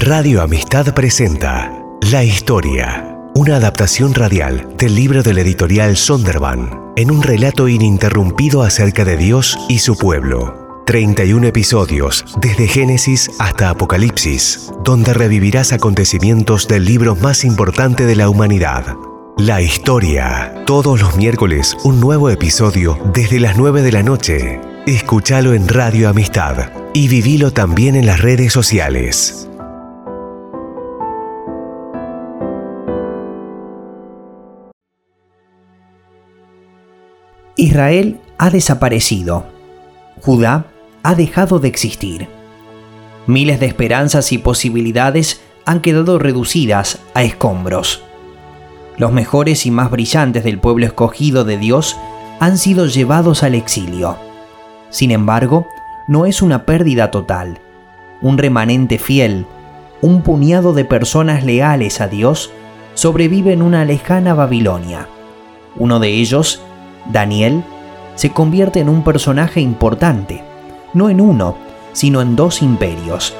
[0.00, 1.70] Radio Amistad presenta
[2.10, 9.04] La Historia, una adaptación radial del libro del editorial Sonderban, en un relato ininterrumpido acerca
[9.04, 10.82] de Dios y su pueblo.
[10.86, 18.30] 31 episodios, desde Génesis hasta Apocalipsis, donde revivirás acontecimientos del libro más importante de la
[18.30, 18.96] humanidad.
[19.36, 20.64] La historia.
[20.64, 24.60] Todos los miércoles un nuevo episodio desde las 9 de la noche.
[24.86, 29.49] Escúchalo en Radio Amistad y vivilo también en las redes sociales.
[37.60, 39.44] Israel ha desaparecido.
[40.22, 40.64] Judá
[41.02, 42.26] ha dejado de existir.
[43.26, 48.02] Miles de esperanzas y posibilidades han quedado reducidas a escombros.
[48.96, 51.98] Los mejores y más brillantes del pueblo escogido de Dios
[52.40, 54.16] han sido llevados al exilio.
[54.88, 55.66] Sin embargo,
[56.08, 57.60] no es una pérdida total.
[58.22, 59.44] Un remanente fiel,
[60.00, 62.52] un puñado de personas leales a Dios,
[62.94, 65.08] sobrevive en una lejana Babilonia.
[65.76, 66.62] Uno de ellos
[67.12, 67.64] Daniel
[68.14, 70.42] se convierte en un personaje importante,
[70.94, 71.56] no en uno,
[71.92, 73.34] sino en dos imperios.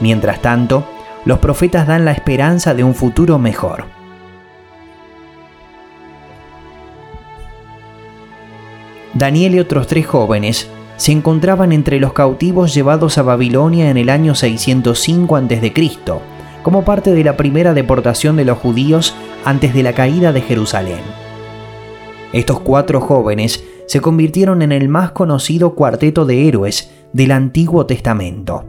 [0.00, 0.84] Mientras tanto,
[1.24, 3.84] los profetas dan la esperanza de un futuro mejor.
[9.14, 14.08] Daniel y otros tres jóvenes se encontraban entre los cautivos llevados a Babilonia en el
[14.08, 15.72] año 605 a.C.,
[16.62, 21.21] como parte de la primera deportación de los judíos antes de la caída de Jerusalén.
[22.32, 28.64] Estos cuatro jóvenes se convirtieron en el más conocido cuarteto de héroes del Antiguo Testamento.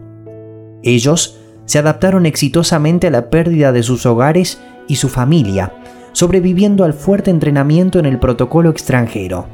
[0.83, 5.73] Ellos se adaptaron exitosamente a la pérdida de sus hogares y su familia,
[6.11, 9.47] sobreviviendo al fuerte entrenamiento en el protocolo extranjero.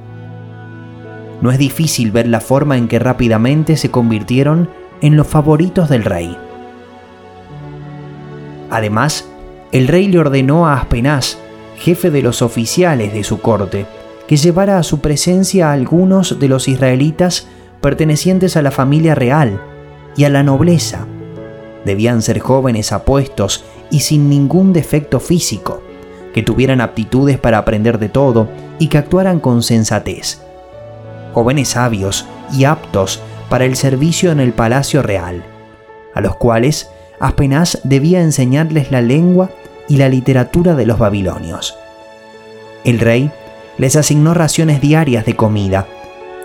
[1.42, 4.70] No es difícil ver la forma en que rápidamente se convirtieron
[5.02, 6.36] en los favoritos del rey.
[8.72, 9.30] Además,
[9.72, 11.38] el rey le ordenó a Aspenaz,
[11.78, 13.86] jefe de los oficiales de su corte,
[14.30, 17.48] que llevara a su presencia a algunos de los israelitas
[17.82, 19.60] pertenecientes a la familia real
[20.16, 21.08] y a la nobleza.
[21.84, 25.82] Debían ser jóvenes apuestos y sin ningún defecto físico,
[26.32, 28.48] que tuvieran aptitudes para aprender de todo
[28.78, 30.44] y que actuaran con sensatez.
[31.34, 35.44] Jóvenes sabios y aptos para el servicio en el palacio real,
[36.14, 39.50] a los cuales apenas debía enseñarles la lengua
[39.88, 41.76] y la literatura de los babilonios.
[42.84, 43.32] El rey
[43.80, 45.88] les asignó raciones diarias de comida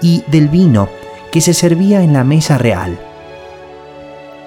[0.00, 0.89] y del vino
[1.31, 2.99] que se servía en la mesa real.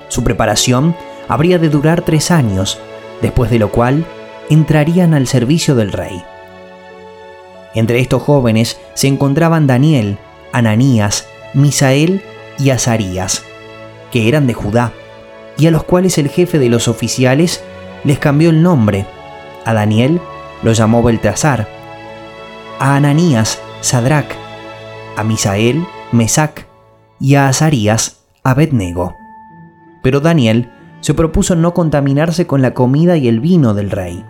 [0.08, 0.96] Su preparación
[1.28, 2.80] habría de durar tres años,
[3.22, 4.06] después de lo cual
[4.50, 6.24] entrarían al servicio del rey.
[7.76, 10.18] Entre estos jóvenes se encontraban Daniel,
[10.54, 12.22] Ananías, Misael
[12.58, 13.44] y Azarías,
[14.12, 14.94] que eran de Judá,
[15.58, 17.64] y a los cuales el jefe de los oficiales
[18.06, 19.06] les cambió el nombre.
[19.66, 20.22] A Daniel
[20.64, 21.77] lo llamó Beltasar,
[22.80, 24.32] a Ananías, Sadrach,
[25.16, 26.68] a Misael, Mesac
[27.20, 29.16] y a Azarías, Abednego.
[30.04, 30.70] Pero Daniel
[31.02, 34.24] se propuso no contaminarse con la comida y el vino del rey,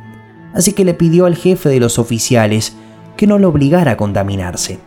[0.53, 2.77] así que le pidió al jefe de los oficiales
[3.17, 4.79] que no lo obligara a contaminarse.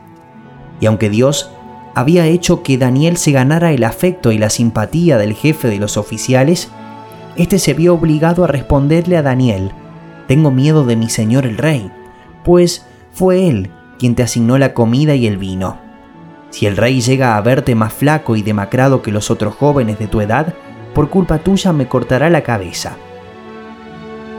[0.81, 1.51] Y aunque Dios
[1.95, 5.99] había hecho que Daniel se ganara el afecto y la simpatía del jefe de los
[5.99, 6.71] oficiales,
[7.37, 9.73] éste se vio obligado a responderle a Daniel,
[10.29, 11.91] Tengo miedo de mi señor el rey,
[12.45, 15.79] pues fue él quien te asignó la comida y el vino.
[16.49, 20.07] Si el rey llega a verte más flaco y demacrado que los otros jóvenes de
[20.07, 20.55] tu edad,
[20.95, 22.97] por culpa tuya me cortará la cabeza.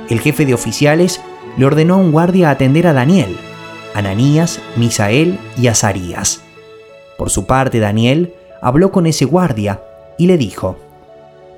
[0.10, 1.22] El jefe de oficiales
[1.58, 3.38] le ordenó a un guardia atender a Daniel,
[3.94, 6.42] Ananías, Misael y Azarías.
[7.18, 9.81] Por su parte, Daniel habló con ese guardia
[10.18, 10.78] y le dijo,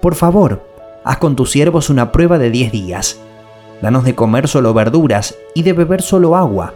[0.02, 0.68] Por favor,
[1.06, 3.20] haz con tus siervos una prueba de diez días.
[3.82, 6.74] Danos de comer solo verduras y de beber solo agua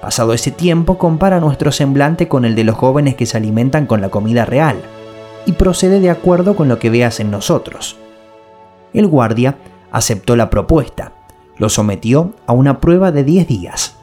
[0.00, 4.00] Pasado ese tiempo, compara nuestro semblante con el de los jóvenes que se alimentan con
[4.00, 4.80] la comida real
[5.44, 7.96] y procede de acuerdo con lo que veas en nosotros.
[8.92, 9.56] El guardia
[9.90, 11.12] aceptó la propuesta,
[11.56, 13.96] lo sometió a una prueba de 10 días.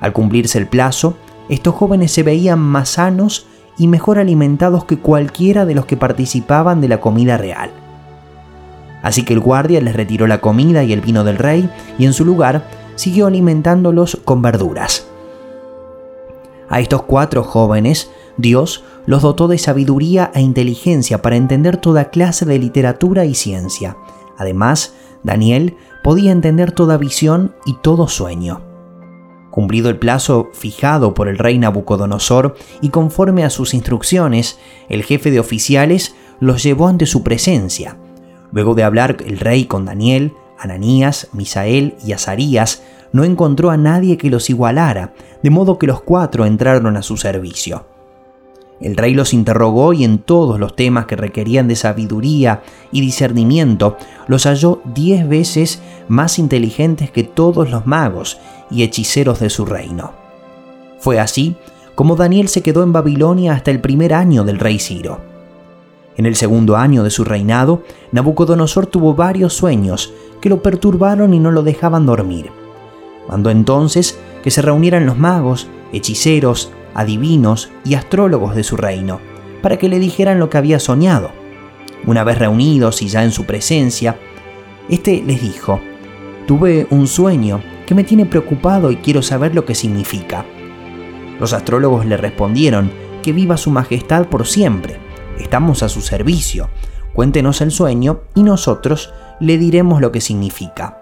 [0.00, 1.16] Al cumplirse el plazo,
[1.48, 3.46] estos jóvenes se veían más sanos
[3.78, 7.70] y mejor alimentados que cualquiera de los que participaban de la comida real.
[9.02, 12.12] Así que el guardia les retiró la comida y el vino del rey y en
[12.12, 12.64] su lugar
[12.98, 15.06] siguió alimentándolos con verduras.
[16.68, 22.44] A estos cuatro jóvenes, Dios los dotó de sabiduría e inteligencia para entender toda clase
[22.44, 23.96] de literatura y ciencia.
[24.36, 28.62] Además, Daniel podía entender toda visión y todo sueño.
[29.50, 34.58] Cumplido el plazo fijado por el rey Nabucodonosor y conforme a sus instrucciones,
[34.88, 37.96] el jefe de oficiales los llevó ante su presencia.
[38.50, 42.82] Luego de hablar el rey con Daniel, Ananías, Misael y Azarías,
[43.12, 47.16] no encontró a nadie que los igualara, de modo que los cuatro entraron a su
[47.16, 47.86] servicio.
[48.80, 52.62] El rey los interrogó y en todos los temas que requerían de sabiduría
[52.92, 53.96] y discernimiento
[54.28, 58.38] los halló diez veces más inteligentes que todos los magos
[58.70, 60.12] y hechiceros de su reino.
[61.00, 61.56] Fue así
[61.96, 65.37] como Daniel se quedó en Babilonia hasta el primer año del rey Ciro.
[66.18, 71.38] En el segundo año de su reinado, Nabucodonosor tuvo varios sueños que lo perturbaron y
[71.38, 72.50] no lo dejaban dormir.
[73.28, 79.20] Mandó entonces que se reunieran los magos, hechiceros, adivinos y astrólogos de su reino,
[79.62, 81.30] para que le dijeran lo que había soñado.
[82.04, 84.18] Una vez reunidos y ya en su presencia,
[84.88, 85.80] éste les dijo,
[86.48, 90.44] Tuve un sueño que me tiene preocupado y quiero saber lo que significa.
[91.38, 92.90] Los astrólogos le respondieron,
[93.22, 95.07] que viva su majestad por siempre,
[95.38, 96.68] estamos a su servicio,
[97.14, 100.98] cuéntenos el sueño y nosotros le diremos lo que significa.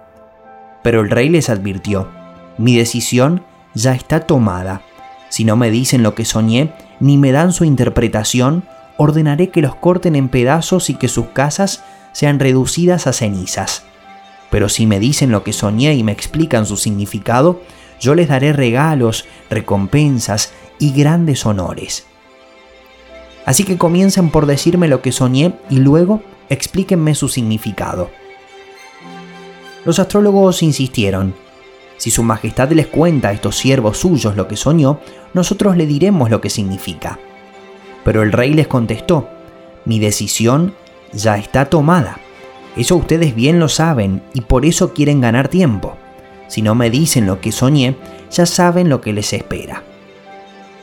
[0.82, 2.08] Pero el rey les advirtió,
[2.58, 3.42] mi decisión
[3.74, 4.82] ya está tomada.
[5.28, 8.64] Si no me dicen lo que soñé, ni me dan su interpretación,
[8.96, 13.84] ordenaré que los corten en pedazos y que sus casas sean reducidas a cenizas.
[14.50, 17.60] Pero si me dicen lo que soñé y me explican su significado,
[18.00, 22.06] yo les daré regalos, recompensas y grandes honores.
[23.46, 26.20] Así que comiencen por decirme lo que soñé y luego
[26.50, 28.10] explíquenme su significado.
[29.84, 31.32] Los astrólogos insistieron,
[31.96, 34.98] si su majestad les cuenta a estos siervos suyos lo que soñó,
[35.32, 37.20] nosotros le diremos lo que significa.
[38.04, 39.28] Pero el rey les contestó,
[39.84, 40.74] mi decisión
[41.12, 42.18] ya está tomada.
[42.76, 45.96] Eso ustedes bien lo saben y por eso quieren ganar tiempo.
[46.48, 47.96] Si no me dicen lo que soñé,
[48.30, 49.84] ya saben lo que les espera.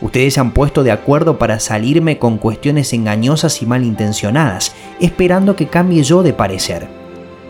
[0.04, 5.68] Ustedes se han puesto de acuerdo para salirme con cuestiones engañosas y malintencionadas, esperando que
[5.68, 6.90] cambie yo de parecer.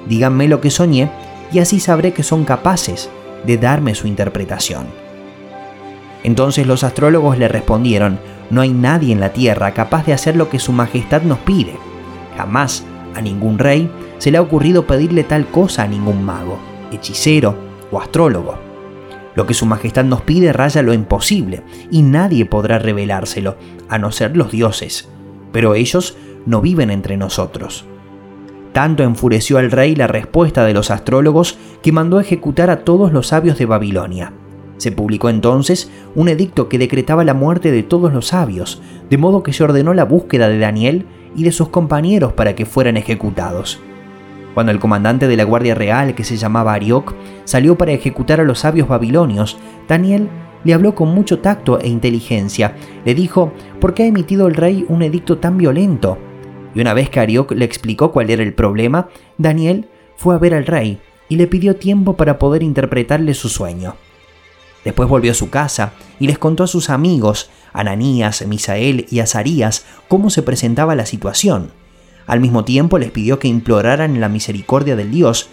[0.08, 1.10] Díganme lo que soñé
[1.52, 3.10] y así sabré que son capaces
[3.44, 4.86] de darme su interpretación.
[6.24, 8.20] Entonces los astrólogos le respondieron,
[8.52, 11.76] no hay nadie en la tierra capaz de hacer lo que su majestad nos pide.
[12.38, 12.84] Jamás
[13.16, 13.90] a ningún rey
[14.20, 16.60] se le ha ocurrido pedirle tal cosa a ningún mago,
[16.92, 17.56] hechicero
[17.90, 18.73] o astrólogo.
[19.36, 23.58] Lo que su majestad nos pide raya lo imposible, y nadie podrá revelárselo,
[23.90, 25.10] a no ser los dioses.
[25.52, 27.86] Pero ellos no viven entre nosotros.
[28.74, 33.28] Tanto enfureció al rey la respuesta de los astrólogos que mandó ejecutar a todos los
[33.28, 34.34] sabios de Babilonia.
[34.78, 39.44] Se publicó entonces un edicto que decretaba la muerte de todos los sabios, de modo
[39.44, 41.06] que se ordenó la búsqueda de Daniel
[41.36, 43.80] y de sus compañeros para que fueran ejecutados.
[44.54, 48.44] Cuando el comandante de la Guardia Real, que se llamaba Arioc, salió para ejecutar a
[48.44, 49.58] los sabios babilonios,
[49.88, 50.30] Daniel
[50.64, 52.76] le habló con mucho tacto e inteligencia.
[53.06, 56.18] Le dijo, ¿por qué ha emitido el rey un edicto tan violento?
[56.76, 60.54] Y una vez que Arioc le explicó cuál era el problema, Daniel fue a ver
[60.54, 63.96] al rey y le pidió tiempo para poder interpretarle su sueño.
[64.84, 69.86] Después volvió a su casa y les contó a sus amigos, Ananías, Misael y Azarías,
[70.08, 71.72] cómo se presentaba la situación.
[72.26, 75.50] Al mismo tiempo les pidió que imploraran la misericordia del Dios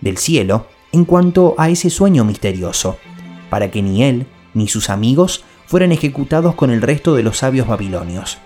[0.00, 2.98] del cielo en cuanto a ese sueño misterioso,
[3.48, 7.68] para que ni él ni sus amigos fueran ejecutados con el resto de los sabios
[7.68, 8.38] babilonios.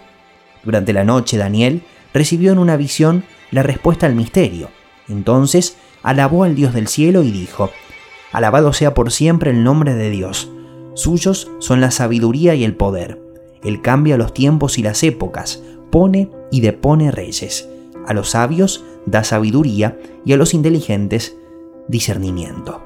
[0.63, 1.83] Durante la noche Daniel
[2.13, 4.69] recibió en una visión la respuesta al misterio.
[5.09, 7.71] Entonces alabó al Dios del cielo y dijo,
[8.33, 10.51] Alabado sea por siempre el nombre de Dios.
[10.95, 13.21] Suyos son la sabiduría y el poder.
[13.63, 15.63] Él cambia los tiempos y las épocas,
[15.95, 17.69] pone y depone reyes.
[18.05, 21.37] A los sabios da sabiduría y a los inteligentes
[21.87, 22.83] discernimiento.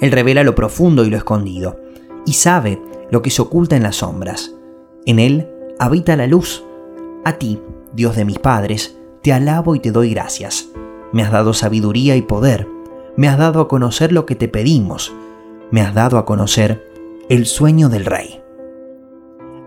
[0.00, 1.78] Él revela lo profundo y lo escondido,
[2.24, 4.54] y sabe lo que se oculta en las sombras.
[5.04, 5.46] En Él
[5.78, 6.64] habita la luz
[7.26, 7.60] a ti,
[7.92, 10.70] Dios de mis padres, te alabo y te doy gracias.
[11.12, 12.66] Me has dado sabiduría y poder,
[13.18, 15.12] me has dado a conocer lo que te pedimos,
[15.70, 16.90] me has dado a conocer
[17.28, 18.40] el sueño del rey.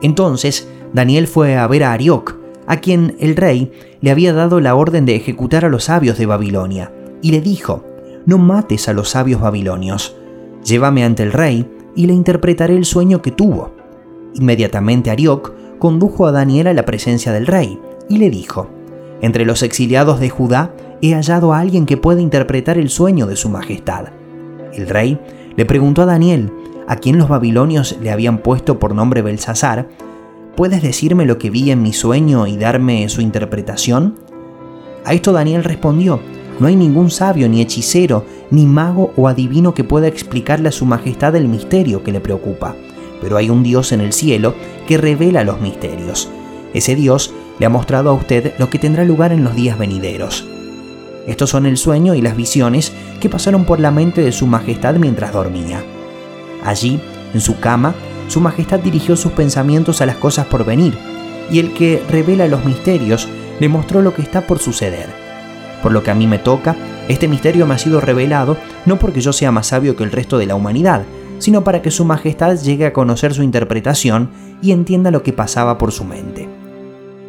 [0.01, 4.75] Entonces Daniel fue a ver a Arioc, a quien el rey le había dado la
[4.75, 6.91] orden de ejecutar a los sabios de Babilonia,
[7.21, 7.83] y le dijo,
[8.25, 10.15] no mates a los sabios babilonios,
[10.63, 13.71] llévame ante el rey y le interpretaré el sueño que tuvo.
[14.33, 17.79] Inmediatamente Arioc condujo a Daniel a la presencia del rey
[18.09, 18.69] y le dijo,
[19.21, 23.35] Entre los exiliados de Judá he hallado a alguien que puede interpretar el sueño de
[23.35, 24.07] su majestad.
[24.73, 25.19] El rey
[25.55, 26.51] le preguntó a Daniel,
[26.87, 29.89] a quien los babilonios le habían puesto por nombre Belsasar,
[30.57, 34.15] ¿puedes decirme lo que vi en mi sueño y darme su interpretación?
[35.05, 36.19] A esto Daniel respondió,
[36.59, 40.85] no hay ningún sabio, ni hechicero, ni mago o adivino que pueda explicarle a su
[40.85, 42.75] majestad el misterio que le preocupa
[43.21, 44.53] pero hay un Dios en el cielo
[44.87, 46.29] que revela los misterios.
[46.73, 50.47] Ese Dios le ha mostrado a usted lo que tendrá lugar en los días venideros.
[51.27, 54.95] Estos son el sueño y las visiones que pasaron por la mente de su Majestad
[54.95, 55.83] mientras dormía.
[56.63, 57.01] Allí,
[57.33, 57.95] en su cama,
[58.27, 60.97] su Majestad dirigió sus pensamientos a las cosas por venir,
[61.51, 63.27] y el que revela los misterios
[63.59, 65.07] le mostró lo que está por suceder.
[65.81, 66.75] Por lo que a mí me toca,
[67.07, 70.37] este misterio me ha sido revelado no porque yo sea más sabio que el resto
[70.37, 71.03] de la humanidad,
[71.39, 74.29] sino para que Su Majestad llegue a conocer su interpretación
[74.61, 76.49] y entienda lo que pasaba por su mente.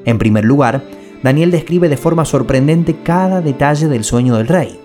[0.05, 0.83] En primer lugar,
[1.23, 4.79] Daniel describe de forma sorprendente cada detalle del sueño del rey.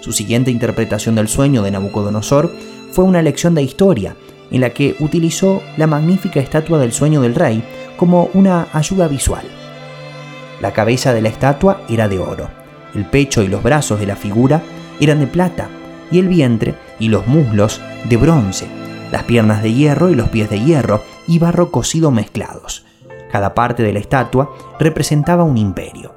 [0.00, 2.52] Su siguiente interpretación del sueño de Nabucodonosor
[2.92, 4.14] fue una lección de historia,
[4.50, 7.62] en la que utilizó la magnífica estatua del sueño del rey
[7.96, 9.44] como una ayuda visual.
[10.60, 12.48] La cabeza de la estatua era de oro,
[12.94, 14.62] el pecho y los brazos de la figura
[15.00, 15.68] eran de plata,
[16.10, 18.66] y el vientre y los muslos de bronce,
[19.12, 22.84] las piernas de hierro y los pies de hierro y barro cocido mezclados.
[23.30, 26.14] Cada parte de la estatua representaba un imperio.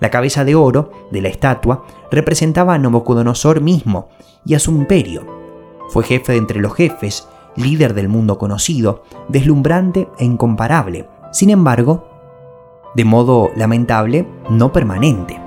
[0.00, 4.08] La cabeza de oro de la estatua representaba a Nabucodonosor mismo
[4.44, 5.26] y a su imperio.
[5.90, 11.08] Fue jefe de entre los jefes, líder del mundo conocido, deslumbrante e incomparable.
[11.32, 12.08] Sin embargo,
[12.94, 15.40] de modo lamentable, no permanente.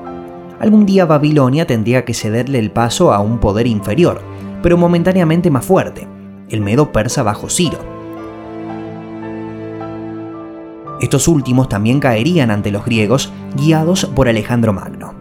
[0.59, 4.21] Algún día Babilonia tendría que cederle el paso a un poder inferior,
[4.63, 6.07] pero momentáneamente más fuerte,
[6.49, 7.77] el medo persa bajo Ciro.
[11.01, 15.13] Estos últimos también caerían ante los griegos, guiados por Alejandro Magno.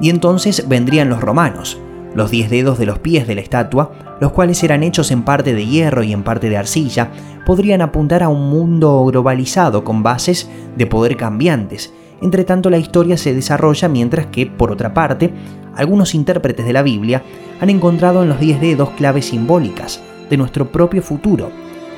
[0.00, 1.78] Y entonces vendrían los romanos,
[2.14, 5.54] los diez dedos de los pies de la estatua, los cuales eran hechos en parte
[5.54, 7.10] de hierro y en parte de arcilla,
[7.44, 11.92] podrían apuntar a un mundo globalizado con bases de poder cambiantes.
[12.22, 15.32] Entre tanto, la historia se desarrolla mientras que, por otra parte,
[15.74, 17.22] algunos intérpretes de la Biblia
[17.60, 21.50] han encontrado en los diez dedos claves simbólicas de nuestro propio futuro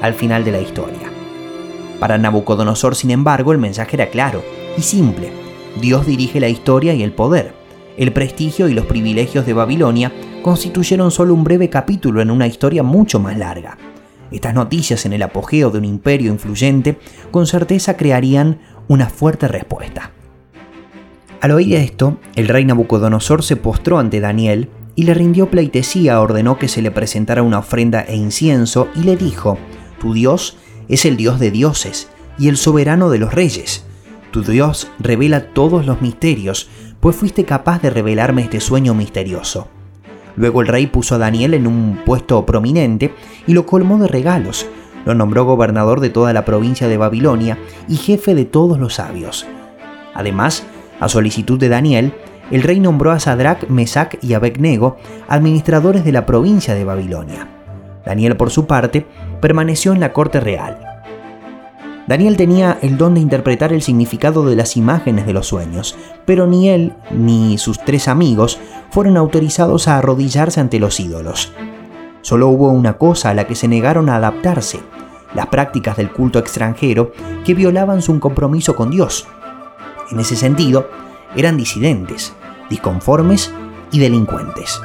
[0.02, 1.10] al final de la historia.
[2.00, 4.42] Para Nabucodonosor, sin embargo, el mensaje era claro
[4.76, 5.30] y simple.
[5.80, 7.57] Dios dirige la historia y el poder.
[7.98, 10.12] El prestigio y los privilegios de Babilonia
[10.42, 13.76] constituyeron solo un breve capítulo en una historia mucho más larga.
[14.30, 16.96] Estas noticias en el apogeo de un imperio influyente
[17.32, 20.12] con certeza crearían una fuerte respuesta.
[21.40, 26.56] Al oír esto, el rey Nabucodonosor se postró ante Daniel y le rindió pleitesía, ordenó
[26.56, 29.58] que se le presentara una ofrenda e incienso y le dijo,
[30.00, 30.56] Tu Dios
[30.88, 33.84] es el Dios de dioses y el soberano de los reyes.
[34.30, 36.68] Tu Dios revela todos los misterios,
[37.00, 39.68] pues fuiste capaz de revelarme este sueño misterioso.
[40.36, 43.12] Luego el rey puso a Daniel en un puesto prominente
[43.46, 44.66] y lo colmó de regalos.
[45.04, 49.46] Lo nombró gobernador de toda la provincia de Babilonia y jefe de todos los sabios.
[50.14, 50.64] Además,
[51.00, 52.12] a solicitud de Daniel,
[52.50, 54.96] el rey nombró a Sadrach, Mesach y Abednego
[55.28, 57.48] administradores de la provincia de Babilonia.
[58.04, 59.06] Daniel, por su parte,
[59.40, 60.87] permaneció en la corte real.
[62.08, 66.46] Daniel tenía el don de interpretar el significado de las imágenes de los sueños, pero
[66.46, 68.58] ni él ni sus tres amigos
[68.90, 71.52] fueron autorizados a arrodillarse ante los ídolos.
[72.22, 74.80] Solo hubo una cosa a la que se negaron a adaptarse,
[75.34, 77.12] las prácticas del culto extranjero
[77.44, 79.26] que violaban su compromiso con Dios.
[80.10, 80.88] En ese sentido,
[81.36, 82.32] eran disidentes,
[82.70, 83.52] disconformes
[83.92, 84.80] y delincuentes.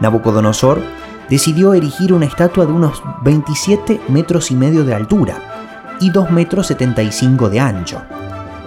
[0.00, 0.80] Nabucodonosor
[1.28, 5.53] decidió erigir una estatua de unos 27 metros y medio de altura,
[6.00, 8.02] y 2 metros 75 de ancho.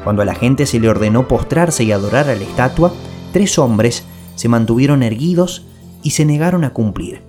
[0.04, 2.92] Cuando a la gente se le ordenó postrarse y adorar a la estatua,
[3.34, 4.06] tres hombres
[4.36, 5.66] se mantuvieron erguidos
[6.04, 7.22] y se negaron a cumplir.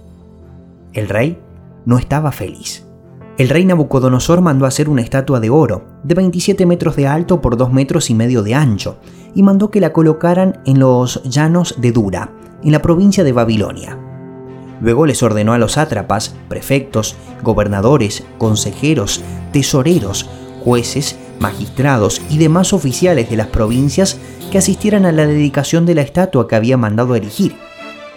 [0.93, 1.39] El rey
[1.85, 2.85] no estaba feliz.
[3.39, 7.57] El rey Nabucodonosor mandó hacer una estatua de oro, de 27 metros de alto por
[7.57, 8.99] 2 metros y medio de ancho,
[9.35, 12.33] y mandó que la colocaran en los llanos de Dura,
[12.65, 14.08] en la provincia de Babilonia.
[14.81, 20.29] Luego les ordenó a los sátrapas, prefectos, gobernadores, consejeros, tesoreros,
[20.65, 24.19] jueces, magistrados y demás oficiales de las provincias
[24.51, 27.57] que asistieran a la dedicación de la estatua que había mandado erigir.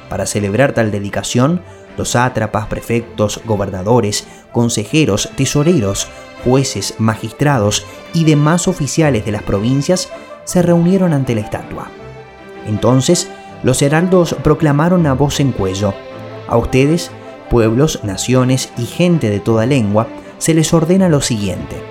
[0.09, 1.61] Para celebrar tal dedicación,
[1.97, 6.07] los sátrapas, prefectos, gobernadores, consejeros, tesoreros,
[6.43, 10.09] jueces, magistrados y demás oficiales de las provincias
[10.43, 11.89] se reunieron ante la estatua.
[12.67, 13.29] Entonces,
[13.63, 15.93] los heraldos proclamaron a voz en cuello,
[16.51, 17.09] a ustedes,
[17.49, 21.81] pueblos, naciones y gente de toda lengua, se les ordena lo siguiente.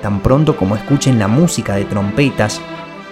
[0.00, 2.60] Tan pronto como escuchen la música de trompetas,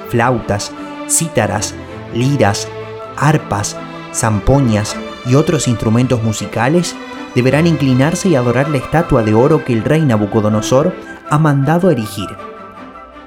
[0.09, 0.73] flautas,
[1.09, 1.75] cítaras,
[2.15, 2.69] liras,
[3.17, 3.77] arpas,
[4.15, 6.95] zampoñas y otros instrumentos musicales,
[7.35, 10.95] deberán inclinarse y adorar la estatua de oro que el rey Nabucodonosor
[11.31, 12.29] ha mandado erigir.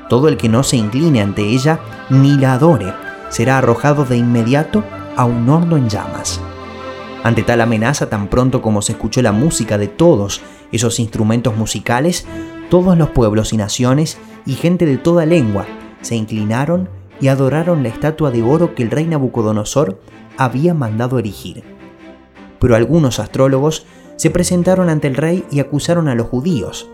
[0.10, 1.80] Todo el que no se incline ante ella
[2.10, 2.94] ni la adore
[3.30, 4.84] será arrojado de inmediato
[5.18, 6.40] a un horno en llamas.
[7.26, 10.42] Ante tal amenaza, tan pronto como se escuchó la música de todos
[10.72, 12.28] esos instrumentos musicales,
[12.70, 15.66] todos los pueblos y naciones y gente de toda lengua
[16.02, 16.88] se inclinaron
[17.20, 20.00] y adoraron la estatua de oro que el rey Nabucodonosor
[20.38, 21.64] había mandado erigir.
[22.60, 26.88] Pero algunos astrólogos se presentaron ante el rey y acusaron a los judíos.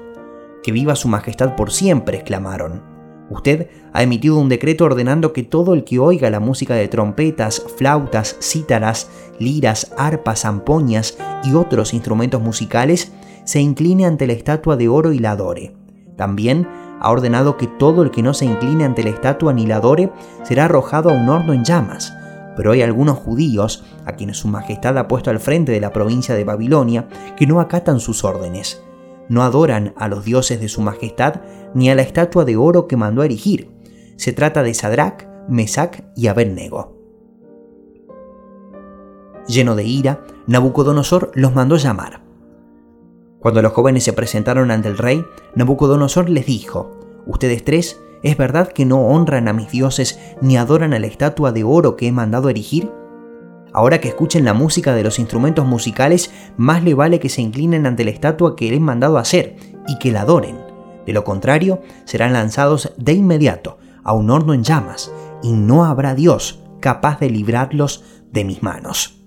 [0.63, 3.00] Que viva su majestad por siempre, exclamaron.
[3.31, 7.63] Usted ha emitido un decreto ordenando que todo el que oiga la música de trompetas,
[7.77, 9.09] flautas, cítaras,
[9.39, 13.13] liras, arpas, zampoñas y otros instrumentos musicales
[13.45, 15.73] se incline ante la estatua de oro y la adore.
[16.17, 16.67] También
[16.99, 20.11] ha ordenado que todo el que no se incline ante la estatua ni la adore
[20.43, 22.13] será arrojado a un horno en llamas.
[22.57, 26.35] Pero hay algunos judíos, a quienes su majestad ha puesto al frente de la provincia
[26.35, 27.07] de Babilonia,
[27.37, 28.83] que no acatan sus órdenes
[29.31, 31.35] no adoran a los dioses de su majestad
[31.73, 33.71] ni a la estatua de oro que mandó a erigir.
[34.17, 36.97] Se trata de Sadrach, Mesach y Abednego.
[39.47, 42.23] Lleno de ira, Nabucodonosor los mandó llamar.
[43.39, 46.91] Cuando los jóvenes se presentaron ante el rey, Nabucodonosor les dijo,
[47.25, 51.53] Ustedes tres, ¿es verdad que no honran a mis dioses ni adoran a la estatua
[51.53, 52.91] de oro que he mandado erigir?
[53.73, 57.85] Ahora que escuchen la música de los instrumentos musicales, más le vale que se inclinen
[57.85, 59.55] ante la estatua que les he mandado hacer
[59.87, 60.57] y que la adoren.
[61.05, 65.11] De lo contrario, serán lanzados de inmediato a un horno en llamas,
[65.41, 69.23] y no habrá Dios capaz de librarlos de mis manos.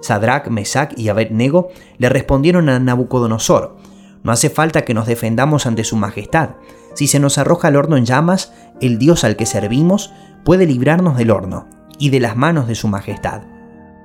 [0.00, 3.76] Sadrach, Mesach y Abednego le respondieron a Nabucodonosor,
[4.22, 6.50] no hace falta que nos defendamos ante su majestad.
[6.94, 10.12] Si se nos arroja al horno en llamas, el Dios al que servimos
[10.44, 13.42] puede librarnos del horno y de las manos de su majestad.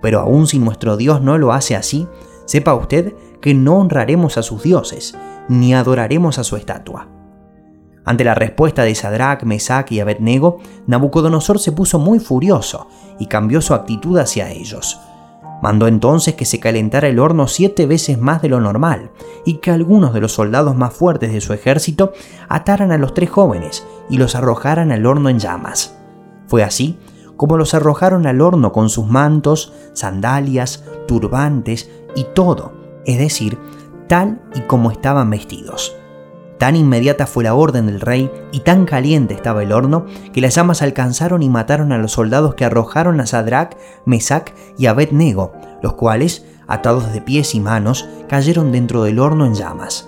[0.01, 2.07] Pero aun si nuestro Dios no lo hace así,
[2.45, 5.15] sepa usted que no honraremos a sus dioses,
[5.47, 7.07] ni adoraremos a su estatua.
[8.03, 12.87] Ante la respuesta de Sadrach, Mesach y Abednego, Nabucodonosor se puso muy furioso
[13.19, 14.99] y cambió su actitud hacia ellos.
[15.61, 19.11] Mandó entonces que se calentara el horno siete veces más de lo normal
[19.45, 22.13] y que algunos de los soldados más fuertes de su ejército
[22.49, 25.95] ataran a los tres jóvenes y los arrojaran al horno en llamas.
[26.47, 26.97] Fue así
[27.41, 32.71] como los arrojaron al horno con sus mantos, sandalias, turbantes y todo,
[33.03, 33.57] es decir,
[34.07, 35.95] tal y como estaban vestidos.
[36.59, 40.53] Tan inmediata fue la orden del rey y tan caliente estaba el horno que las
[40.53, 43.75] llamas alcanzaron y mataron a los soldados que arrojaron a Sadrach,
[44.05, 45.51] Mesach y Abednego,
[45.81, 50.07] los cuales, atados de pies y manos, cayeron dentro del horno en llamas.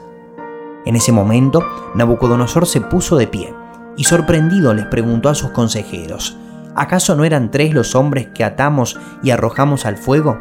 [0.85, 1.63] En ese momento,
[1.95, 3.55] Nabucodonosor se puso de pie
[3.97, 6.37] y sorprendido les preguntó a sus consejeros,
[6.75, 10.39] ¿Acaso no eran tres los hombres que atamos y arrojamos al fuego?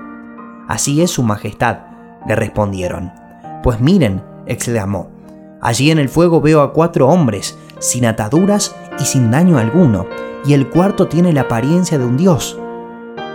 [0.69, 1.79] Así es su majestad,
[2.27, 3.13] le respondieron.
[3.63, 5.11] Pues miren, exclamó,
[5.61, 10.07] allí en el fuego veo a cuatro hombres, sin ataduras y sin daño alguno,
[10.45, 12.59] y el cuarto tiene la apariencia de un dios.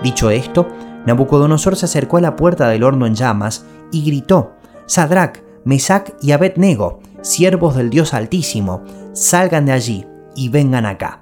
[0.04, 0.68] Dicho esto,
[1.06, 4.54] Nabucodonosor se acercó a la puerta del horno en llamas y gritó,
[4.88, 8.84] Sadrach, Mesach y Abednego, siervos del Dios Altísimo,
[9.14, 10.06] salgan de allí
[10.36, 11.22] y vengan acá.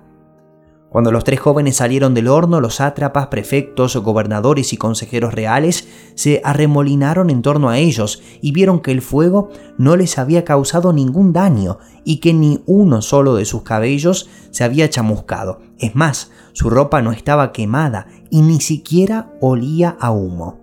[0.96, 6.40] Cuando los tres jóvenes salieron del horno, los sátrapas, prefectos, gobernadores y consejeros reales se
[6.42, 11.34] arremolinaron en torno a ellos y vieron que el fuego no les había causado ningún
[11.34, 15.60] daño y que ni uno solo de sus cabellos se había chamuscado.
[15.80, 20.62] Es más, su ropa no estaba quemada y ni siquiera olía a humo.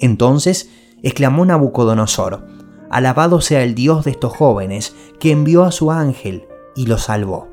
[0.00, 0.70] Entonces
[1.04, 2.48] exclamó Nabucodonosor,
[2.90, 7.51] Alabado sea el Dios de estos jóvenes, que envió a su ángel y los salvó.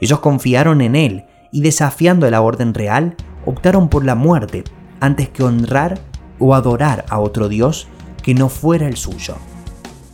[0.00, 4.64] Ellos confiaron en él y desafiando la orden real, optaron por la muerte
[5.00, 5.98] antes que honrar
[6.38, 7.88] o adorar a otro Dios
[8.22, 9.36] que no fuera el suyo.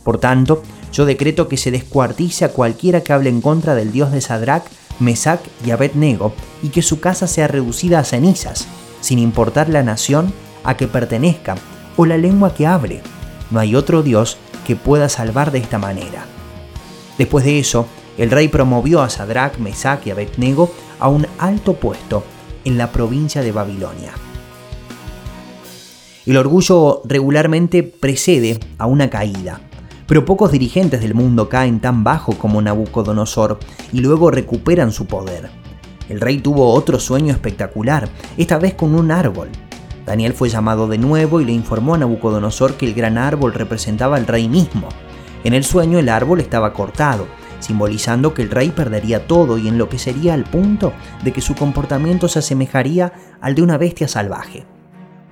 [0.03, 4.11] Por tanto, yo decreto que se descuartice a cualquiera que hable en contra del Dios
[4.11, 4.63] de Sadrach,
[4.99, 8.67] Mesach y Abednego y que su casa sea reducida a cenizas,
[9.01, 11.55] sin importar la nación a que pertenezca
[11.97, 13.01] o la lengua que hable.
[13.51, 16.25] No hay otro Dios que pueda salvar de esta manera.
[17.17, 17.87] Después de eso,
[18.17, 22.23] el rey promovió a Sadrach, Mesach y Abednego a un alto puesto
[22.65, 24.11] en la provincia de Babilonia.
[26.25, 29.61] El orgullo regularmente precede a una caída,
[30.07, 33.59] pero pocos dirigentes del mundo caen tan bajo como Nabucodonosor
[33.93, 35.49] y luego recuperan su poder.
[36.09, 39.49] El rey tuvo otro sueño espectacular, esta vez con un árbol.
[40.05, 44.15] Daniel fue llamado de nuevo y le informó a Nabucodonosor que el gran árbol representaba
[44.15, 44.87] al rey mismo.
[45.43, 47.27] En el sueño el árbol estaba cortado,
[47.59, 50.93] simbolizando que el rey perdería todo y enloquecería al punto
[51.23, 54.65] de que su comportamiento se asemejaría al de una bestia salvaje.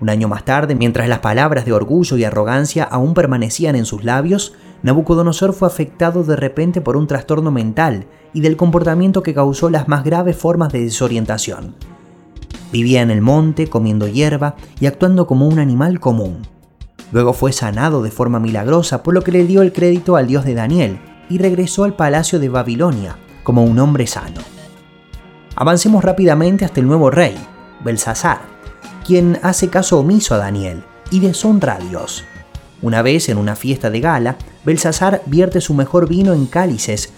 [0.01, 4.03] Un año más tarde, mientras las palabras de orgullo y arrogancia aún permanecían en sus
[4.03, 9.69] labios, Nabucodonosor fue afectado de repente por un trastorno mental y del comportamiento que causó
[9.69, 11.75] las más graves formas de desorientación.
[12.73, 16.41] Vivía en el monte, comiendo hierba y actuando como un animal común.
[17.13, 20.43] Luego fue sanado de forma milagrosa, por lo que le dio el crédito al dios
[20.43, 24.41] de Daniel, y regresó al palacio de Babilonia como un hombre sano.
[25.55, 27.35] Avancemos rápidamente hasta el nuevo rey,
[27.83, 28.41] Belsasar,
[29.05, 32.23] quien hace caso omiso a Daniel y deshonra a Dios.
[32.81, 37.13] Una vez en una fiesta de gala, Belsasar vierte su mejor vino en cálices,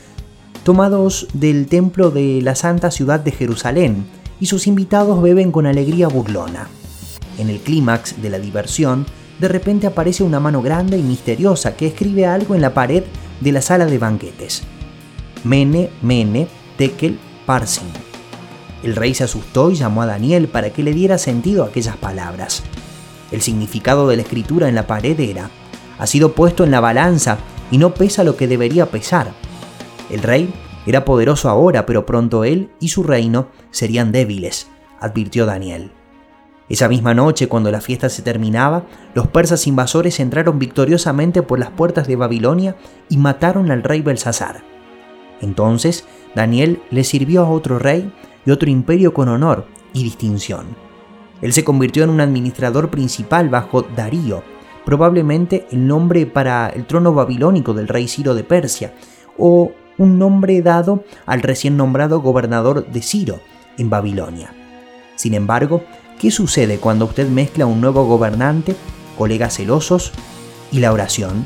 [0.64, 4.06] tomados del templo de la santa ciudad de Jerusalén,
[4.40, 6.68] y sus invitados beben con alegría burlona.
[7.38, 9.06] En el clímax de la diversión,
[9.40, 13.04] de repente aparece una mano grande y misteriosa que escribe algo en la pared
[13.40, 14.64] de la sala de banquetes.
[15.44, 16.48] Mene, Mene,
[16.78, 17.88] Tekel, Parsin.
[18.84, 21.98] El rey se asustó y llamó a Daniel para que le diera sentido a aquellas
[21.98, 22.64] palabras.
[23.32, 25.50] El significado de la escritura en la pared era,
[25.98, 27.38] ha sido puesto en la balanza
[27.72, 29.32] y no pesa lo que debería pesar.
[30.10, 30.54] El rey
[30.86, 34.68] era poderoso ahora, pero pronto él y su reino serían débiles,
[35.02, 35.92] advirtió Daniel.
[36.70, 41.70] Esa misma noche, cuando la fiesta se terminaba, los persas invasores entraron victoriosamente por las
[41.70, 42.76] puertas de Babilonia
[43.10, 44.64] y mataron al rey Belsasar.
[45.40, 48.12] Entonces, Daniel le sirvió a otro rey
[48.46, 50.66] y otro imperio con honor y distinción.
[51.42, 54.44] Él se convirtió en un administrador principal bajo Darío,
[54.86, 58.94] probablemente el nombre para el trono babilónico del rey Ciro de Persia,
[59.38, 63.40] o un nombre dado al recién nombrado gobernador de Ciro
[63.78, 64.54] en Babilonia.
[65.16, 65.84] Sin embargo,
[66.20, 68.76] ¿qué sucede cuando usted mezcla un nuevo gobernante,
[69.18, 70.12] colegas celosos
[70.72, 71.46] y la oración?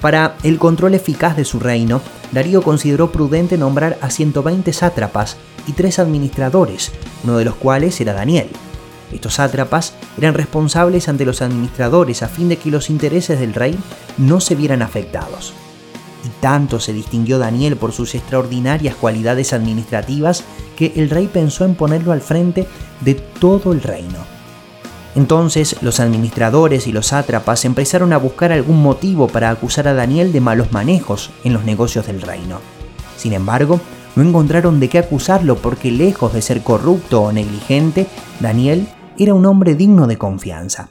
[0.00, 2.00] Para el control eficaz de su reino,
[2.32, 8.14] Darío consideró prudente nombrar a 120 sátrapas y tres administradores, uno de los cuales era
[8.14, 8.48] Daniel.
[9.12, 13.76] Estos sátrapas eran responsables ante los administradores a fin de que los intereses del rey
[14.16, 15.52] no se vieran afectados.
[16.24, 20.44] Y tanto se distinguió Daniel por sus extraordinarias cualidades administrativas
[20.76, 22.66] que el rey pensó en ponerlo al frente
[23.00, 24.18] de todo el reino.
[25.16, 30.32] Entonces los administradores y los sátrapas empezaron a buscar algún motivo para acusar a Daniel
[30.32, 32.60] de malos manejos en los negocios del reino.
[33.16, 33.80] Sin embargo,
[34.14, 38.06] no encontraron de qué acusarlo porque lejos de ser corrupto o negligente,
[38.40, 38.86] Daniel
[39.18, 40.88] era un hombre digno de confianza.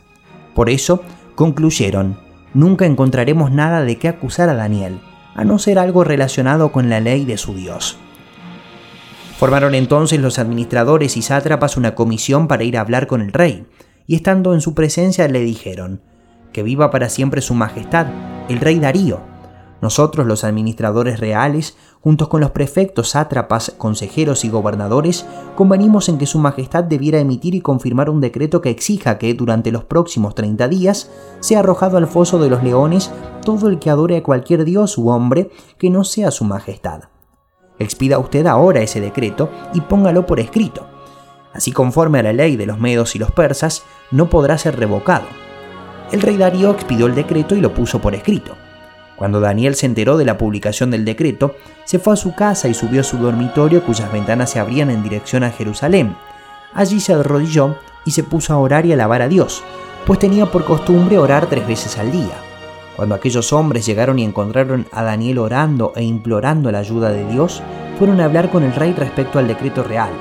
[0.53, 1.01] Por eso,
[1.35, 2.17] concluyeron,
[2.53, 4.99] nunca encontraremos nada de qué acusar a Daniel,
[5.39, 7.95] a no ser algo relacionado con la ley de su Dios.
[9.37, 13.65] Formaron entonces los administradores y sátrapas una comisión para ir a hablar con el rey,
[14.05, 16.01] y estando en su presencia le dijeron,
[16.51, 18.07] que viva para siempre su majestad,
[18.49, 19.21] el rey Darío,
[19.81, 26.25] nosotros, los administradores reales, juntos con los prefectos, sátrapas, consejeros y gobernadores, convenimos en que
[26.25, 30.67] Su Majestad debiera emitir y confirmar un decreto que exija que, durante los próximos 30
[30.69, 33.11] días, sea arrojado al foso de los leones
[33.43, 37.03] todo el que adore a cualquier dios u hombre que no sea Su Majestad.
[37.79, 40.87] Expida usted ahora ese decreto y póngalo por escrito.
[41.53, 45.25] Así conforme a la ley de los medos y los persas, no podrá ser revocado.
[46.11, 48.55] El rey Darío expidió el decreto y lo puso por escrito.
[49.19, 51.53] Cuando Daniel se enteró de la publicación del decreto,
[51.83, 55.03] se fue a su casa y subió a su dormitorio cuyas ventanas se abrían en
[55.03, 56.15] dirección a Jerusalén.
[56.73, 59.61] Allí se arrodilló y se puso a orar y alabar a Dios,
[60.07, 62.39] pues tenía por costumbre orar tres veces al día.
[62.95, 67.61] Cuando aquellos hombres llegaron y encontraron a Daniel orando e implorando la ayuda de Dios,
[67.97, 70.11] fueron a hablar con el rey respecto al decreto real.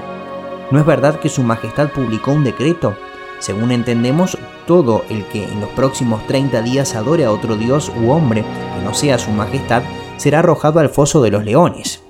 [0.73, 2.97] ¿No es verdad que su majestad publicó un decreto?
[3.39, 4.37] Según entendemos,
[4.69, 8.85] todo el que en los próximos 30 días adore a otro dios u hombre que
[8.85, 9.83] no sea su majestad
[10.19, 12.03] será arrojado al foso de los leones.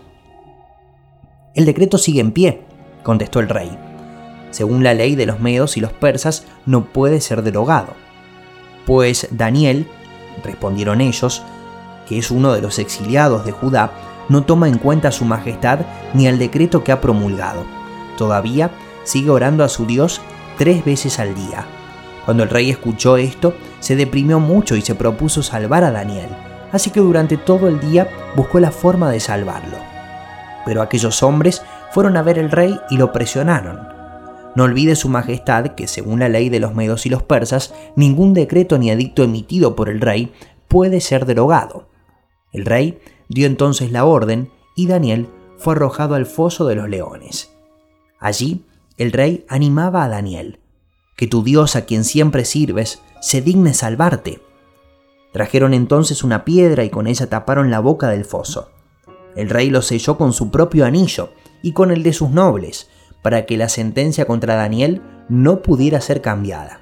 [1.54, 2.64] El decreto sigue en pie,
[3.04, 3.78] contestó el rey.
[4.50, 7.94] Según la ley de los medos y los persas, no puede ser derogado.
[8.86, 9.86] Pues Daniel,
[10.42, 11.42] respondieron ellos,
[12.08, 13.92] que es uno de los exiliados de Judá,
[14.28, 15.80] no toma en cuenta su majestad
[16.12, 17.64] ni al decreto que ha promulgado.
[18.16, 18.72] Todavía
[19.04, 20.20] sigue orando a su Dios
[20.56, 21.77] tres veces al día
[22.28, 26.28] cuando el rey escuchó esto, se deprimió mucho y se propuso salvar a Daniel,
[26.72, 29.78] así que durante todo el día buscó la forma de salvarlo.
[30.66, 33.88] Pero aquellos hombres fueron a ver al rey y lo presionaron.
[34.54, 38.34] No olvide su majestad que según la ley de los medos y los persas, ningún
[38.34, 40.30] decreto ni edicto emitido por el rey
[40.68, 41.88] puede ser derogado.
[42.52, 47.54] El rey dio entonces la orden y Daniel fue arrojado al foso de los leones.
[48.20, 48.66] Allí
[48.98, 50.60] el rey animaba a Daniel,
[51.18, 54.40] que tu Dios a quien siempre sirves se digne salvarte.
[55.32, 58.70] Trajeron entonces una piedra y con ella taparon la boca del foso.
[59.34, 62.88] El rey lo selló con su propio anillo y con el de sus nobles,
[63.20, 66.80] para que la sentencia contra Daniel no pudiera ser cambiada.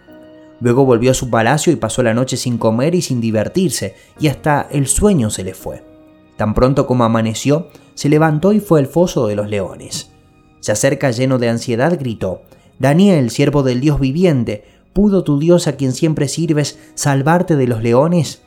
[0.61, 4.29] Luego volvió a su palacio y pasó la noche sin comer y sin divertirse, y
[4.29, 5.83] hasta el sueño se le fue.
[6.37, 10.13] Tan pronto como amaneció, se levantó y fue al foso de los leones.
[10.61, 12.43] Se acerca lleno de ansiedad, gritó,
[12.79, 17.83] Daniel, siervo del Dios viviente, ¿pudo tu Dios a quien siempre sirves salvarte de los
[17.83, 18.43] leones?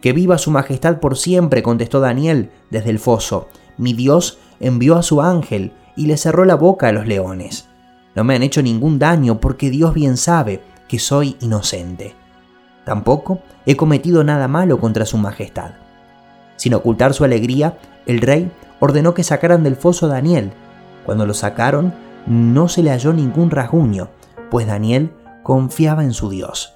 [0.00, 3.48] Que viva su majestad por siempre, contestó Daniel desde el foso.
[3.78, 7.68] mi Dios envió a su ángel y le cerró la boca a los leones.
[8.14, 12.14] No me han hecho ningún daño porque Dios bien sabe que soy inocente.
[12.84, 15.72] Tampoco he cometido nada malo contra su majestad.
[16.56, 20.52] Sin ocultar su alegría, el rey ordenó que sacaran del foso a Daniel.
[21.06, 21.94] Cuando lo sacaron,
[22.26, 24.08] no se le halló ningún rasguño,
[24.50, 26.74] pues Daniel confiaba en su Dios.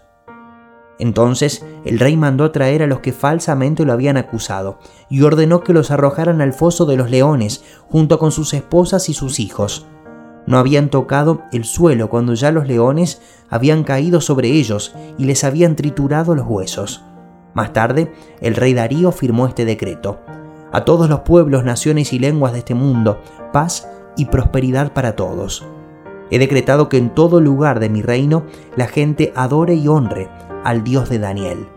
[0.98, 5.72] Entonces el rey mandó traer a los que falsamente lo habían acusado y ordenó que
[5.72, 9.86] los arrojaran al foso de los leones junto con sus esposas y sus hijos.
[10.46, 15.44] No habían tocado el suelo cuando ya los leones habían caído sobre ellos y les
[15.44, 17.04] habían triturado los huesos.
[17.54, 20.20] Más tarde, el rey Darío firmó este decreto.
[20.72, 23.20] A todos los pueblos, naciones y lenguas de este mundo,
[23.52, 25.66] paz y prosperidad para todos.
[26.30, 28.44] He decretado que en todo lugar de mi reino
[28.76, 30.28] la gente adore y honre
[30.64, 31.68] al Dios de Daniel.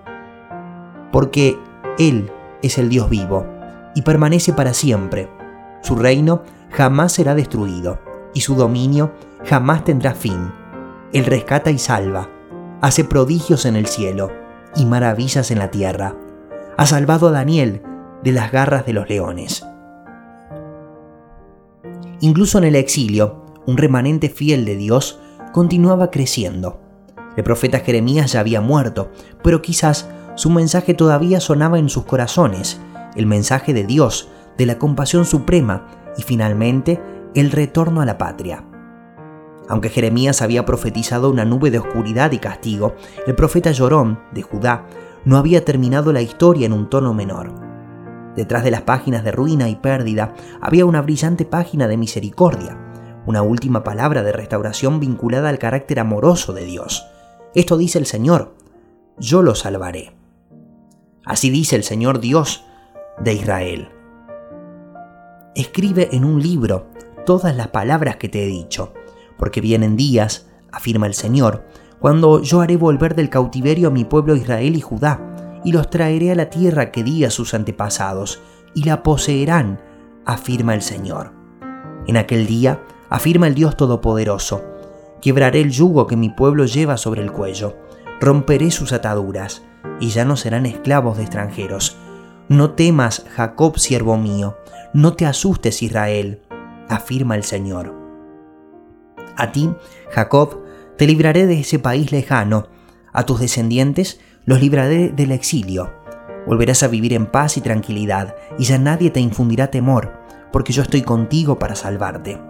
[1.11, 1.57] Porque
[1.97, 2.29] Él
[2.61, 3.45] es el Dios vivo
[3.95, 5.29] y permanece para siempre.
[5.81, 7.99] Su reino jamás será destruido
[8.33, 9.11] y su dominio
[9.45, 10.51] jamás tendrá fin.
[11.13, 12.29] Él rescata y salva,
[12.81, 14.31] hace prodigios en el cielo
[14.75, 16.15] y maravillas en la tierra.
[16.77, 17.81] Ha salvado a Daniel
[18.23, 19.65] de las garras de los leones.
[22.21, 25.19] Incluso en el exilio, un remanente fiel de Dios
[25.53, 26.79] continuaba creciendo.
[27.35, 29.11] El profeta Jeremías ya había muerto,
[29.43, 32.79] pero quizás su mensaje todavía sonaba en sus corazones,
[33.15, 37.01] el mensaje de Dios, de la compasión suprema y finalmente
[37.33, 38.65] el retorno a la patria.
[39.67, 44.85] Aunque Jeremías había profetizado una nube de oscuridad y castigo, el profeta Llorón, de Judá,
[45.25, 47.60] no había terminado la historia en un tono menor.
[48.35, 52.77] Detrás de las páginas de ruina y pérdida había una brillante página de misericordia,
[53.25, 57.05] una última palabra de restauración vinculada al carácter amoroso de Dios.
[57.53, 58.55] Esto dice el Señor,
[59.17, 60.15] yo lo salvaré.
[61.25, 62.63] Así dice el Señor Dios
[63.19, 63.89] de Israel.
[65.53, 66.87] Escribe en un libro
[67.25, 68.93] todas las palabras que te he dicho,
[69.37, 71.65] porque vienen días, afirma el Señor,
[71.99, 75.30] cuando yo haré volver del cautiverio a mi pueblo Israel y Judá,
[75.63, 78.41] y los traeré a la tierra que di a sus antepasados,
[78.73, 79.81] y la poseerán,
[80.25, 81.33] afirma el Señor.
[82.07, 84.63] En aquel día, afirma el Dios Todopoderoso,
[85.21, 87.75] quebraré el yugo que mi pueblo lleva sobre el cuello,
[88.19, 89.63] romperé sus ataduras,
[89.99, 91.97] y ya no serán esclavos de extranjeros.
[92.49, 94.57] No temas, Jacob, siervo mío,
[94.93, 96.41] no te asustes, Israel,
[96.89, 97.95] afirma el Señor.
[99.37, 99.73] A ti,
[100.11, 100.61] Jacob,
[100.97, 102.67] te libraré de ese país lejano,
[103.13, 105.93] a tus descendientes los libraré del exilio.
[106.47, 110.13] Volverás a vivir en paz y tranquilidad, y ya nadie te infundirá temor,
[110.51, 112.41] porque yo estoy contigo para salvarte,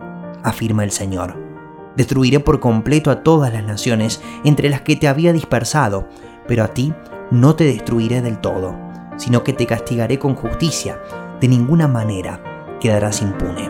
[0.43, 1.36] afirma el Señor.
[1.95, 6.08] Destruiré por completo a todas las naciones entre las que te había dispersado,
[6.47, 6.93] pero a ti
[7.32, 8.75] no te destruiré del todo,
[9.17, 11.01] sino que te castigaré con justicia.
[11.41, 13.69] De ninguna manera quedarás impune.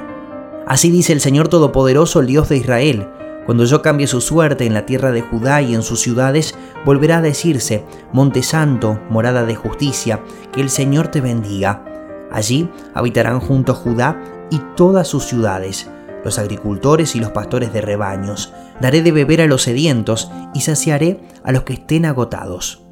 [0.68, 3.10] Así dice el Señor Todopoderoso, el Dios de Israel,
[3.46, 7.18] cuando yo cambie su suerte en la tierra de Judá y en sus ciudades, volverá
[7.18, 11.84] a decirse, Monte Santo, morada de justicia, que el Señor te bendiga.
[12.32, 15.90] Allí habitarán juntos Judá y todas sus ciudades,
[16.24, 18.54] los agricultores y los pastores de rebaños.
[18.80, 22.84] Daré de beber a los sedientos y saciaré a los que estén agotados.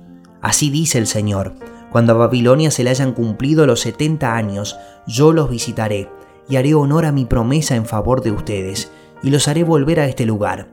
[0.41, 1.53] Así dice el Señor,
[1.91, 6.09] cuando a Babilonia se le hayan cumplido los setenta años, yo los visitaré
[6.47, 10.05] y haré honor a mi promesa en favor de ustedes y los haré volver a
[10.05, 10.67] este lugar,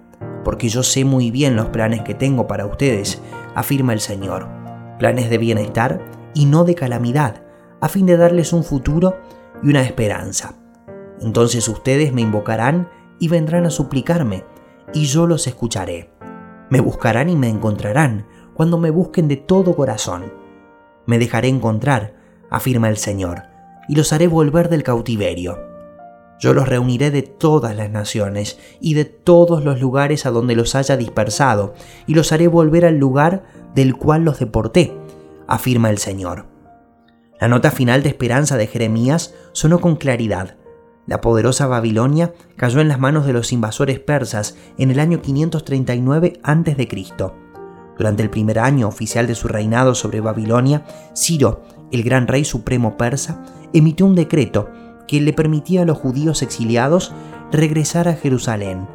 [0.45, 3.21] porque yo sé muy bien los planes que tengo para ustedes,
[3.55, 4.49] afirma el Señor,
[4.99, 6.01] planes de bienestar
[6.35, 7.43] y no de calamidad,
[7.81, 9.17] a fin de darles un futuro
[9.63, 10.55] y una esperanza.
[11.21, 14.45] Entonces ustedes me invocarán y vendrán a suplicarme,
[14.93, 16.13] y yo los escucharé.
[16.71, 20.33] Me buscarán y me encontrarán cuando me busquen de todo corazón.
[21.07, 22.15] Me dejaré encontrar,
[22.51, 23.45] afirma el Señor,
[23.89, 25.76] y los haré volver del cautiverio
[26.39, 30.75] yo los reuniré de todas las naciones y de todos los lugares a donde los
[30.75, 31.75] haya dispersado,
[32.07, 33.45] y los haré volver al lugar
[33.75, 34.97] del cual los deporté,
[35.47, 36.47] afirma el Señor.
[37.41, 40.57] La nota final de esperanza de Jeremías sonó con claridad.
[41.07, 46.41] La poderosa Babilonia cayó en las manos de los invasores persas en el año 539
[46.43, 46.89] a.C.
[47.97, 52.97] Durante el primer año oficial de su reinado sobre Babilonia, Ciro, el gran rey supremo
[52.97, 54.69] persa, emitió un decreto
[55.07, 57.13] que le permitía a los judíos exiliados
[57.53, 58.89] regresar a Jerusalén.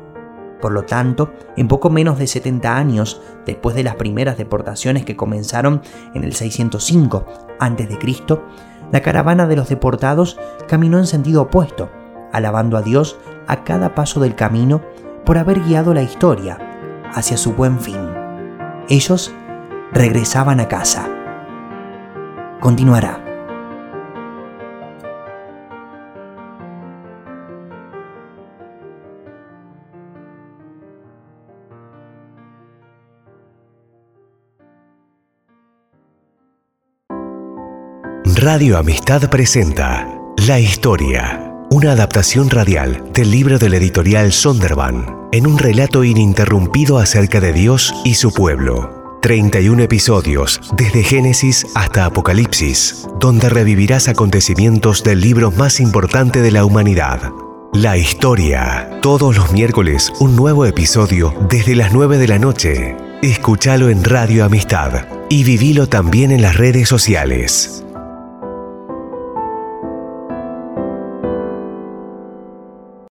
[0.61, 5.15] Por lo tanto, en poco menos de 70 años, después de las primeras deportaciones que
[5.15, 5.81] comenzaron
[6.13, 7.25] en el 605
[7.59, 8.39] a.C.,
[8.91, 11.89] la caravana de los deportados caminó en sentido opuesto,
[12.31, 14.81] alabando a Dios a cada paso del camino
[15.25, 16.57] por haber guiado la historia
[17.13, 18.09] hacia su buen fin.
[18.89, 19.33] Ellos
[19.93, 21.09] regresaban a casa.
[22.59, 23.30] Continuará.
[38.41, 40.07] Radio Amistad presenta
[40.47, 47.39] La Historia, una adaptación radial del libro del editorial Sonderban, en un relato ininterrumpido acerca
[47.39, 49.19] de Dios y su pueblo.
[49.21, 56.65] 31 episodios, desde Génesis hasta Apocalipsis, donde revivirás acontecimientos del libro más importante de la
[56.65, 57.31] humanidad.
[57.73, 58.89] La historia.
[59.03, 62.97] Todos los miércoles un nuevo episodio desde las 9 de la noche.
[63.21, 67.85] Escúchalo en Radio Amistad y vivilo también en las redes sociales.